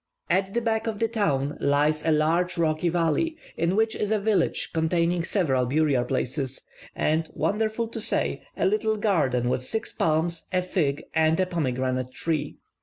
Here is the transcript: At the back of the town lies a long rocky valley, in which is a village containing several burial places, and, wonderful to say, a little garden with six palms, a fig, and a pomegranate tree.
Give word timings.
At 0.31 0.55
the 0.55 0.61
back 0.61 0.87
of 0.87 0.97
the 0.97 1.07
town 1.07 1.59
lies 1.61 2.03
a 2.03 2.11
long 2.11 2.49
rocky 2.57 2.89
valley, 2.89 3.37
in 3.55 3.75
which 3.75 3.95
is 3.95 4.09
a 4.09 4.17
village 4.17 4.71
containing 4.73 5.23
several 5.23 5.67
burial 5.67 6.05
places, 6.05 6.61
and, 6.95 7.29
wonderful 7.35 7.87
to 7.89 8.01
say, 8.01 8.41
a 8.57 8.65
little 8.65 8.97
garden 8.97 9.47
with 9.47 9.63
six 9.63 9.93
palms, 9.93 10.47
a 10.51 10.63
fig, 10.63 11.03
and 11.13 11.39
a 11.39 11.45
pomegranate 11.45 12.11
tree. 12.11 12.57